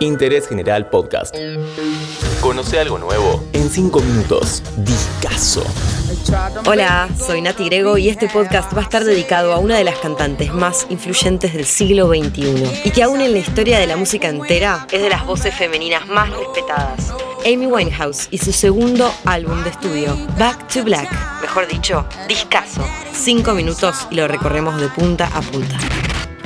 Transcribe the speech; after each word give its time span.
Interés 0.00 0.48
General 0.48 0.88
Podcast. 0.90 1.34
Conoce 2.40 2.78
algo 2.78 2.98
nuevo 2.98 3.42
en 3.54 3.70
5 3.70 4.00
minutos. 4.00 4.62
Discaso. 4.76 5.64
Hola, 6.66 7.08
soy 7.18 7.40
Nati 7.40 7.64
Grego 7.64 7.96
y 7.96 8.08
este 8.08 8.28
podcast 8.28 8.74
va 8.76 8.80
a 8.80 8.84
estar 8.84 9.04
dedicado 9.04 9.54
a 9.54 9.58
una 9.58 9.76
de 9.78 9.84
las 9.84 9.96
cantantes 9.96 10.52
más 10.52 10.86
influyentes 10.90 11.54
del 11.54 11.64
siglo 11.64 12.08
XXI 12.08 12.82
y 12.84 12.90
que 12.90 13.02
aún 13.02 13.20
en 13.22 13.32
la 13.32 13.38
historia 13.38 13.78
de 13.78 13.86
la 13.86 13.96
música 13.96 14.28
entera 14.28 14.86
es 14.92 15.00
de 15.00 15.08
las 15.08 15.24
voces 15.24 15.54
femeninas 15.54 16.06
más 16.08 16.28
respetadas. 16.30 17.12
Amy 17.46 17.66
Winehouse 17.66 18.28
y 18.30 18.38
su 18.38 18.52
segundo 18.52 19.10
álbum 19.24 19.62
de 19.62 19.70
estudio, 19.70 20.16
Back 20.38 20.68
to 20.68 20.84
Black, 20.84 21.08
mejor 21.40 21.68
dicho, 21.68 22.04
Discaso. 22.28 22.84
Cinco 23.12 23.54
minutos 23.54 24.06
y 24.10 24.16
lo 24.16 24.28
recorremos 24.28 24.78
de 24.80 24.88
punta 24.88 25.30
a 25.32 25.40
punta. 25.40 25.78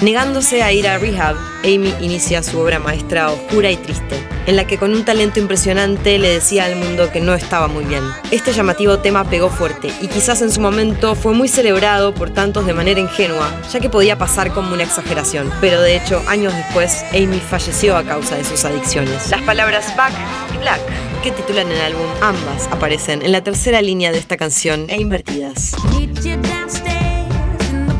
Negándose 0.03 0.63
a 0.63 0.73
ir 0.73 0.89
a 0.89 0.97
rehab, 0.97 1.37
Amy 1.63 1.95
inicia 2.01 2.43
su 2.43 2.59
obra 2.59 2.79
maestra 2.79 3.31
oscura 3.31 3.71
y 3.71 3.77
triste, 3.77 4.17
en 4.47 4.57
la 4.57 4.67
que 4.67 4.79
con 4.79 4.95
un 4.95 5.05
talento 5.05 5.41
impresionante 5.41 6.19
le 6.19 6.31
decía 6.31 6.65
al 6.65 6.77
mundo 6.77 7.13
que 7.13 7.21
no 7.21 7.35
estaba 7.35 7.69
muy 7.69 7.85
bien. 7.85 8.03
Este 8.31 8.55
llamativo 8.55 9.01
tema 9.01 9.29
pegó 9.29 9.51
fuerte 9.51 9.93
y 10.01 10.09
quizás 10.09 10.41
en 10.41 10.51
su 10.51 10.63
momento 10.63 11.15
fue 11.15 11.35
muy 11.35 11.49
celebrado 11.49 12.15
por 12.15 12.31
tantos 12.31 12.65
de 12.65 12.73
manera 12.73 12.99
ingenua, 12.99 13.53
ya 13.71 13.79
que 13.79 13.91
podía 13.91 14.17
pasar 14.17 14.55
como 14.55 14.73
una 14.73 14.85
exageración, 14.85 15.53
pero 15.61 15.83
de 15.83 15.97
hecho 15.97 16.23
años 16.27 16.55
después 16.55 17.05
Amy 17.13 17.39
falleció 17.39 17.95
a 17.95 18.03
causa 18.03 18.37
de 18.37 18.45
sus 18.45 18.65
adicciones. 18.65 19.29
Las 19.29 19.43
palabras 19.43 19.95
Back 19.99 20.15
y 20.55 20.59
Black 20.59 20.81
que 21.23 21.31
titulan 21.33 21.71
el 21.71 21.81
álbum, 21.83 22.07
ambas 22.23 22.67
aparecen 22.71 23.21
en 23.21 23.33
la 23.33 23.45
tercera 23.45 23.83
línea 23.83 24.11
de 24.11 24.19
esta 24.19 24.39
canción 24.39 24.87
e 24.89 24.99
invertidas. 24.99 25.73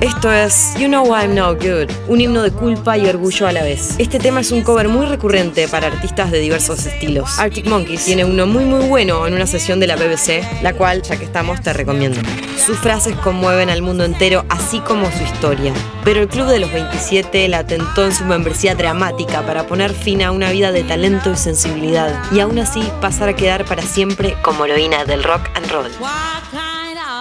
Esto 0.01 0.33
es 0.33 0.73
You 0.79 0.89
Know 0.89 1.15
I'm 1.15 1.35
No 1.35 1.55
Good, 1.55 1.91
un 2.09 2.23
himno 2.23 2.41
de 2.41 2.51
culpa 2.51 2.97
y 2.97 3.07
orgullo 3.07 3.47
a 3.47 3.53
la 3.53 3.63
vez. 3.63 3.97
Este 3.99 4.19
tema 4.19 4.41
es 4.41 4.51
un 4.51 4.63
cover 4.63 4.89
muy 4.89 5.05
recurrente 5.05 5.69
para 5.69 5.89
artistas 5.89 6.31
de 6.31 6.39
diversos 6.39 6.87
estilos. 6.87 7.39
Arctic 7.39 7.67
Monkeys 7.67 8.07
tiene 8.07 8.25
uno 8.25 8.47
muy 8.47 8.65
muy 8.65 8.87
bueno 8.87 9.27
en 9.27 9.35
una 9.35 9.47
sesión 9.47 9.79
de 9.79 9.87
la 9.87 9.97
BBC, 9.97 10.63
la 10.63 10.73
cual, 10.73 11.03
ya 11.03 11.19
que 11.19 11.27
estamos, 11.27 11.61
te 11.61 11.75
recomiendo. 11.75 12.19
Sus 12.65 12.79
frases 12.79 13.15
conmueven 13.17 13.69
al 13.69 13.83
mundo 13.83 14.05
entero, 14.05 14.47
así 14.49 14.81
como 14.81 15.11
su 15.13 15.23
historia. 15.23 15.75
Pero 16.03 16.21
el 16.21 16.29
Club 16.29 16.47
de 16.47 16.61
los 16.61 16.73
27 16.73 17.47
la 17.49 17.67
tentó 17.67 18.07
en 18.07 18.15
su 18.15 18.25
membresía 18.25 18.75
dramática 18.75 19.43
para 19.43 19.67
poner 19.67 19.93
fin 19.93 20.23
a 20.23 20.33
una 20.33 20.51
vida 20.51 20.73
de 20.73 20.83
talento 20.83 21.31
y 21.31 21.37
sensibilidad, 21.37 22.25
y 22.33 22.41
aún 22.41 22.59
así 22.59 22.83
pasar 23.03 23.29
a 23.29 23.37
quedar 23.37 23.67
para 23.67 23.83
siempre 23.83 24.35
como 24.41 24.65
heroína 24.65 25.05
del 25.05 25.23
rock 25.23 25.43
and 25.55 25.71
roll. 25.71 25.91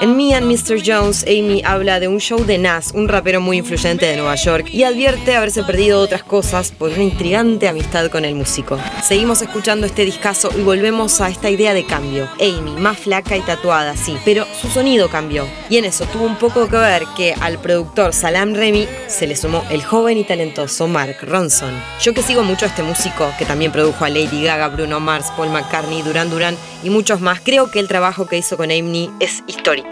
En 0.02 0.16
Me 0.16 0.34
and 0.34 0.46
Mr. 0.46 0.82
Jones, 0.82 1.24
Amy 1.24 1.62
habla 1.66 2.00
de 2.00 2.08
un 2.08 2.20
show 2.20 2.46
de 2.46 2.58
Nas, 2.58 2.94
un 2.94 3.10
rapero 3.10 3.42
muy 3.42 3.58
influyente 3.58 4.06
de 4.06 4.16
Nueva 4.16 4.36
York, 4.36 4.70
y 4.72 4.84
advierte 4.84 5.36
haberse 5.36 5.62
perdido 5.64 6.00
otras 6.00 6.24
cosas 6.24 6.72
por 6.72 6.92
una 6.92 7.04
intrigante 7.04 7.68
amistad 7.68 8.10
con 8.10 8.24
el 8.24 8.34
músico. 8.34 8.80
Seguimos 9.04 9.42
escuchando 9.42 9.86
este 9.86 10.06
discazo 10.06 10.52
y 10.58 10.62
volvemos 10.62 11.20
a 11.20 11.28
esta 11.28 11.50
idea 11.50 11.74
de 11.74 11.86
cambio. 11.86 12.30
Amy, 12.40 12.80
más 12.80 12.98
flaca 12.98 13.36
y 13.36 13.42
tatuada, 13.42 13.98
sí, 13.98 14.16
pero 14.24 14.46
su 14.62 14.70
sonido 14.70 15.10
cambió. 15.10 15.46
Y 15.70 15.76
en 15.76 15.84
eso 15.84 16.06
tuvo 16.06 16.24
un 16.24 16.38
poco 16.38 16.70
que 16.70 16.78
ver 16.78 17.04
que 17.18 17.36
al 17.42 17.60
productor 17.60 18.14
Salam 18.14 18.54
Remy 18.54 18.88
se 19.08 19.28
le 19.28 19.36
sumó 19.36 19.66
el 19.70 19.84
joven 19.84 20.18
y 20.18 20.24
talentoso 20.24 20.88
Mark 20.88 21.18
Ronson. 21.24 21.74
Yo 22.02 22.14
que 22.14 22.24
sigo 22.24 22.44
mucho 22.44 22.64
a 22.64 22.70
este 22.70 22.84
músico, 22.84 23.34
que 23.38 23.44
también 23.44 23.74
produjo 23.74 24.06
a 24.06 24.10
Lady 24.10 24.46
Gaga, 24.46 24.70
Bruno 24.70 25.02
Mars, 25.02 25.28
Paul 25.36 25.50
McCartney, 25.50 26.04
Duran 26.04 26.30
Duran 26.30 26.56
y 26.86 26.90
muchos 26.90 27.20
más, 27.20 27.42
creo 27.42 27.70
que 27.70 27.80
el 27.80 27.90
trabajo 27.90 28.28
que 28.28 28.38
hizo 28.38 28.56
con 28.56 28.72
Amy 28.72 29.10
es 29.20 29.44
histórico. 29.46 29.89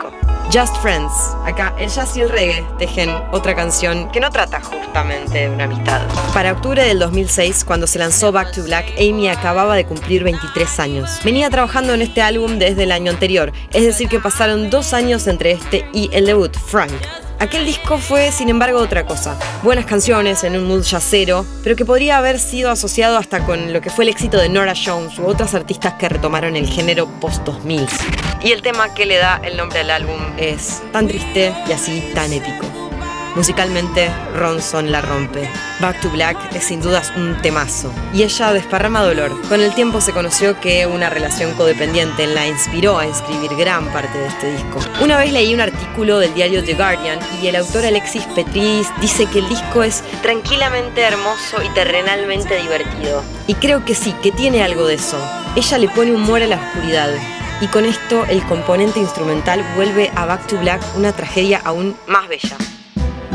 Just 0.51 0.77
Friends. 0.77 1.11
Acá 1.45 1.73
el 1.77 1.89
jazz 1.89 2.15
y 2.15 2.21
el 2.21 2.29
reggae 2.29 2.65
tejen 2.79 3.09
otra 3.31 3.55
canción 3.55 4.09
que 4.11 4.19
no 4.19 4.29
trata 4.31 4.61
justamente 4.61 5.39
de 5.39 5.49
una 5.49 5.65
amistad. 5.65 6.01
Para 6.33 6.53
octubre 6.53 6.83
del 6.83 6.99
2006, 6.99 7.65
cuando 7.65 7.85
se 7.85 7.99
lanzó 7.99 8.31
Back 8.31 8.53
to 8.53 8.63
Black, 8.63 8.85
Amy 8.97 9.27
acababa 9.27 9.75
de 9.75 9.85
cumplir 9.85 10.23
23 10.23 10.79
años. 10.79 11.19
Venía 11.23 11.49
trabajando 11.49 11.93
en 11.93 12.01
este 12.01 12.21
álbum 12.21 12.59
desde 12.59 12.83
el 12.83 12.91
año 12.91 13.11
anterior, 13.11 13.51
es 13.73 13.83
decir 13.83 14.07
que 14.07 14.19
pasaron 14.19 14.69
dos 14.69 14.93
años 14.93 15.27
entre 15.27 15.51
este 15.51 15.85
y 15.93 16.09
el 16.13 16.25
debut, 16.25 16.55
Frank. 16.57 16.93
Aquel 17.39 17.67
disco 17.67 17.99
fue, 17.99 18.31
sin 18.31 18.49
embargo, 18.49 18.79
otra 18.79 19.05
cosa. 19.05 19.37
Buenas 19.61 19.85
canciones 19.85 20.43
en 20.43 20.57
un 20.57 20.67
mood 20.67 20.81
yacero, 20.81 21.45
pero 21.63 21.75
que 21.75 21.85
podría 21.85 22.17
haber 22.17 22.39
sido 22.39 22.71
asociado 22.71 23.15
hasta 23.15 23.45
con 23.45 23.73
lo 23.73 23.79
que 23.79 23.91
fue 23.91 24.05
el 24.05 24.09
éxito 24.09 24.37
de 24.37 24.49
Nora 24.49 24.73
Jones 24.75 25.19
u 25.19 25.25
otras 25.25 25.53
artistas 25.53 25.93
que 25.93 26.09
retomaron 26.09 26.55
el 26.55 26.67
género 26.67 27.07
post-2000. 27.19 27.87
Y 28.43 28.53
el 28.53 28.63
tema 28.63 28.91
que 28.95 29.05
le 29.05 29.17
da 29.17 29.39
el 29.43 29.55
nombre 29.55 29.81
al 29.81 29.91
álbum 29.91 30.19
es 30.37 30.81
tan 30.91 31.07
triste 31.07 31.53
y 31.67 31.71
así 31.73 32.11
tan 32.15 32.33
épico. 32.33 32.86
Musicalmente, 33.37 34.09
Ronson 34.33 34.91
la 34.91 34.99
rompe. 34.99 35.47
Back 35.79 36.01
to 36.01 36.09
Black 36.09 36.55
es 36.55 36.63
sin 36.63 36.81
dudas 36.81 37.13
un 37.15 37.39
temazo. 37.43 37.93
Y 38.11 38.23
ella 38.23 38.51
desparrama 38.51 39.03
dolor. 39.03 39.39
Con 39.47 39.61
el 39.61 39.75
tiempo 39.75 40.01
se 40.01 40.11
conoció 40.11 40.59
que 40.59 40.87
una 40.87 41.11
relación 41.11 41.53
codependiente 41.53 42.25
la 42.25 42.47
inspiró 42.47 42.97
a 42.97 43.05
escribir 43.05 43.55
gran 43.55 43.85
parte 43.93 44.17
de 44.17 44.25
este 44.25 44.53
disco. 44.53 44.79
Una 45.03 45.19
vez 45.19 45.31
leí 45.31 45.53
un 45.53 45.61
artículo 45.61 46.17
del 46.17 46.33
diario 46.33 46.63
The 46.63 46.73
Guardian 46.73 47.19
y 47.39 47.45
el 47.45 47.57
autor 47.57 47.85
Alexis 47.85 48.23
Petris 48.33 48.87
dice 49.01 49.27
que 49.27 49.37
el 49.37 49.49
disco 49.49 49.83
es 49.83 50.03
tranquilamente 50.23 51.01
hermoso 51.01 51.61
y 51.63 51.69
terrenalmente 51.75 52.59
divertido. 52.59 53.23
Y 53.45 53.53
creo 53.53 53.85
que 53.85 53.93
sí, 53.93 54.15
que 54.23 54.31
tiene 54.31 54.63
algo 54.63 54.87
de 54.87 54.95
eso. 54.95 55.17
Ella 55.55 55.77
le 55.77 55.89
pone 55.89 56.11
humor 56.11 56.41
a 56.41 56.47
la 56.47 56.55
oscuridad, 56.55 57.11
y 57.61 57.67
con 57.67 57.85
esto 57.85 58.25
el 58.25 58.43
componente 58.47 58.99
instrumental 58.99 59.63
vuelve 59.75 60.11
a 60.15 60.25
Back 60.25 60.47
to 60.47 60.57
Black 60.57 60.81
una 60.95 61.11
tragedia 61.11 61.61
aún 61.63 61.95
más 62.07 62.27
bella. 62.27 62.57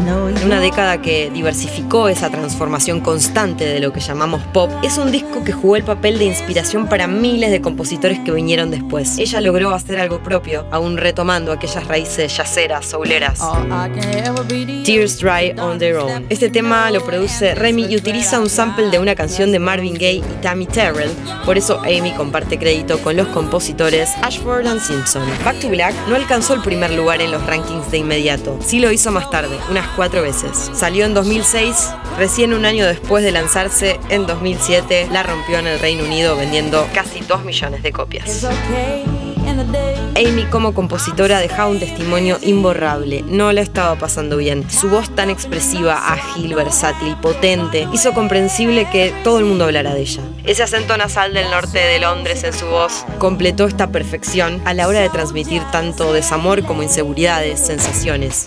En 0.04 0.46
una 0.46 0.58
década 0.58 1.00
que 1.00 1.30
diversificó 1.30 2.08
esa 2.08 2.28
transformación 2.28 3.00
constante 3.00 3.64
de 3.64 3.78
lo 3.78 3.92
que 3.92 4.00
llamamos 4.00 4.42
pop, 4.52 4.68
es 4.82 4.98
un 4.98 5.12
disco 5.12 5.44
que 5.44 5.52
jugó 5.52 5.76
el 5.76 5.84
papel 5.84 6.18
de 6.18 6.24
inspiración 6.24 6.88
para 6.88 7.06
miles 7.06 7.52
de 7.52 7.60
compositores 7.60 8.18
que 8.18 8.32
vinieron 8.32 8.72
después. 8.72 9.18
Ella 9.18 9.40
logró 9.40 9.70
hacer 9.70 10.00
algo 10.00 10.20
propio, 10.20 10.66
aún 10.72 10.96
retomando 10.96 11.52
aquellas 11.52 11.86
raíces 11.86 12.36
yaceras, 12.36 12.86
souleras. 12.86 13.40
Tears 14.84 15.20
Dry 15.20 15.54
on 15.60 15.78
Their 15.78 15.96
Own. 15.98 16.26
Este 16.28 16.50
tema 16.50 16.90
lo 16.90 17.04
produce 17.04 17.54
Remy 17.54 17.86
y 17.86 17.96
utiliza 17.96 18.40
un 18.40 18.50
sample 18.50 18.90
de 18.90 18.98
una 18.98 19.14
canción 19.14 19.52
de 19.52 19.60
Marvin 19.60 19.94
Gaye 19.94 20.16
y 20.16 20.42
Tammy 20.42 20.66
Terrell. 20.66 21.10
Por 21.44 21.58
eso 21.58 21.80
Amy 21.80 22.12
comparte 22.16 22.58
crédito 22.58 22.98
con 22.98 23.16
los 23.16 23.28
compositores 23.28 24.10
Ashford 24.22 24.66
and 24.66 24.80
Simpson. 24.80 25.22
Back 25.44 25.60
to 25.60 25.68
Black 25.68 25.94
no 26.08 26.16
alcanzó 26.16 26.54
el 26.54 26.62
primer 26.62 26.90
lugar 26.92 27.20
en 27.20 27.30
los 27.30 27.46
rankings 27.46 27.90
de 27.92 27.98
inmediato. 27.98 28.58
Sí 28.64 28.80
lo 28.80 28.90
hizo 28.90 29.12
más 29.12 29.30
tarde, 29.30 29.56
unas 29.70 29.91
cuatro 29.96 30.22
veces. 30.22 30.70
Salió 30.74 31.04
en 31.04 31.14
2006, 31.14 31.90
recién 32.18 32.52
un 32.52 32.64
año 32.64 32.86
después 32.86 33.24
de 33.24 33.32
lanzarse, 33.32 34.00
en 34.08 34.26
2007, 34.26 35.08
la 35.10 35.22
rompió 35.22 35.58
en 35.58 35.66
el 35.66 35.78
Reino 35.78 36.04
Unido 36.04 36.36
vendiendo 36.36 36.86
casi 36.94 37.20
2 37.20 37.44
millones 37.44 37.82
de 37.82 37.92
copias. 37.92 38.46
Amy 40.16 40.44
como 40.50 40.72
compositora 40.72 41.40
dejaba 41.40 41.68
un 41.70 41.78
testimonio 41.78 42.38
imborrable, 42.42 43.22
no 43.26 43.52
la 43.52 43.60
estaba 43.60 43.96
pasando 43.96 44.36
bien. 44.36 44.70
Su 44.70 44.88
voz 44.88 45.14
tan 45.14 45.30
expresiva, 45.30 46.12
ágil, 46.12 46.54
versátil, 46.54 47.16
potente, 47.16 47.88
hizo 47.92 48.12
comprensible 48.12 48.88
que 48.90 49.12
todo 49.24 49.38
el 49.38 49.44
mundo 49.44 49.64
hablara 49.64 49.94
de 49.94 50.02
ella. 50.02 50.22
Ese 50.44 50.62
acento 50.62 50.96
nasal 50.96 51.34
del 51.34 51.50
norte 51.50 51.78
de 51.78 51.98
Londres 51.98 52.44
en 52.44 52.52
su 52.52 52.66
voz 52.66 53.04
completó 53.18 53.66
esta 53.66 53.90
perfección 53.90 54.60
a 54.64 54.74
la 54.74 54.88
hora 54.88 55.00
de 55.00 55.08
transmitir 55.08 55.62
tanto 55.70 56.12
desamor 56.12 56.64
como 56.64 56.82
inseguridades, 56.82 57.60
sensaciones. 57.60 58.46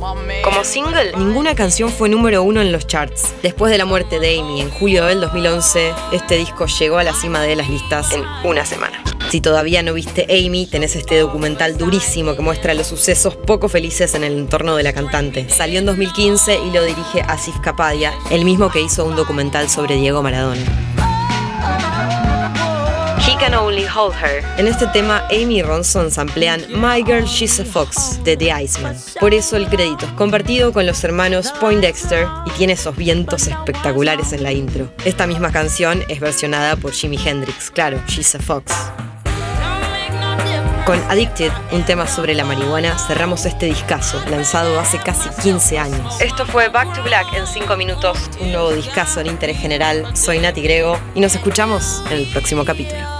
Como 0.00 0.64
single, 0.64 1.12
ninguna 1.18 1.54
canción 1.54 1.90
fue 1.90 2.08
número 2.08 2.42
uno 2.42 2.62
en 2.62 2.72
los 2.72 2.86
charts. 2.86 3.34
Después 3.42 3.70
de 3.70 3.76
la 3.76 3.84
muerte 3.84 4.18
de 4.18 4.40
Amy 4.40 4.62
en 4.62 4.70
julio 4.70 5.04
del 5.04 5.20
2011, 5.20 5.92
este 6.12 6.38
disco 6.38 6.64
llegó 6.66 6.96
a 6.96 7.04
la 7.04 7.12
cima 7.12 7.42
de 7.42 7.54
las 7.54 7.68
listas 7.68 8.10
en 8.12 8.24
una 8.42 8.64
semana. 8.64 9.04
Si 9.28 9.42
todavía 9.42 9.82
no 9.82 9.92
viste 9.92 10.26
Amy, 10.30 10.66
tenés 10.66 10.96
este 10.96 11.18
documental 11.18 11.76
durísimo 11.76 12.34
que 12.34 12.40
muestra 12.40 12.72
los 12.72 12.86
sucesos 12.86 13.36
poco 13.36 13.68
felices 13.68 14.14
en 14.14 14.24
el 14.24 14.38
entorno 14.38 14.74
de 14.74 14.84
la 14.84 14.94
cantante. 14.94 15.48
Salió 15.50 15.78
en 15.78 15.86
2015 15.86 16.58
y 16.58 16.70
lo 16.70 16.82
dirige 16.82 17.20
Asif 17.20 17.60
Kapadia, 17.60 18.14
el 18.30 18.46
mismo 18.46 18.70
que 18.70 18.80
hizo 18.80 19.04
un 19.04 19.16
documental 19.16 19.68
sobre 19.68 19.96
Diego 19.96 20.22
Maradona. 20.22 20.99
Can 23.50 23.58
Only 23.58 23.84
Hold 23.84 24.14
Her. 24.14 24.44
En 24.58 24.68
este 24.68 24.86
tema, 24.88 25.24
Amy 25.28 25.58
y 25.58 25.62
Ronson 25.62 26.12
samplean 26.12 26.62
My 26.68 27.02
Girl 27.04 27.24
She's 27.24 27.58
a 27.58 27.64
Fox 27.64 28.22
de 28.22 28.36
The 28.36 28.52
Iceman. 28.62 28.96
Por 29.18 29.34
eso 29.34 29.56
el 29.56 29.66
crédito 29.68 30.06
es 30.06 30.12
compartido 30.12 30.72
con 30.72 30.86
los 30.86 31.02
hermanos 31.02 31.52
Poindexter 31.58 32.28
y 32.46 32.50
tiene 32.50 32.74
esos 32.74 32.94
vientos 32.94 33.48
espectaculares 33.48 34.32
en 34.32 34.44
la 34.44 34.52
intro. 34.52 34.92
Esta 35.04 35.26
misma 35.26 35.50
canción 35.50 36.04
es 36.08 36.20
versionada 36.20 36.76
por 36.76 36.92
Jimi 36.92 37.18
Hendrix, 37.18 37.72
claro, 37.72 38.00
She's 38.06 38.36
a 38.36 38.38
Fox. 38.38 38.72
Con 40.86 41.00
Addicted, 41.10 41.50
un 41.72 41.82
tema 41.84 42.06
sobre 42.06 42.34
la 42.34 42.44
marihuana, 42.44 42.96
cerramos 42.98 43.46
este 43.46 43.66
discazo, 43.66 44.22
lanzado 44.30 44.78
hace 44.78 44.98
casi 44.98 45.28
15 45.42 45.78
años. 45.78 46.20
Esto 46.20 46.46
fue 46.46 46.68
Back 46.68 46.94
to 46.94 47.02
Black 47.02 47.26
en 47.34 47.48
5 47.48 47.76
minutos, 47.76 48.16
un 48.40 48.52
nuevo 48.52 48.70
discazo 48.70 49.20
en 49.20 49.26
interés 49.26 49.58
general. 49.58 50.06
Soy 50.16 50.38
Nati 50.38 50.62
Grego 50.62 50.96
y 51.16 51.20
nos 51.20 51.34
escuchamos 51.34 52.02
en 52.10 52.18
el 52.18 52.26
próximo 52.26 52.64
capítulo. 52.64 53.19